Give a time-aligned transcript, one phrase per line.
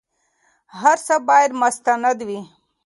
[0.79, 2.39] هر څه بايد مستند وي.